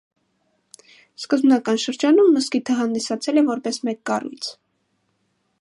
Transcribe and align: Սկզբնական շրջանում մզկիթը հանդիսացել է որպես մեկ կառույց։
Սկզբնական 1.23 1.77
շրջանում 1.83 2.33
մզկիթը 2.39 2.79
հանդիսացել 2.81 3.41
է 3.43 3.47
որպես 3.53 3.81
մեկ 3.89 4.05
կառույց։ 4.13 4.53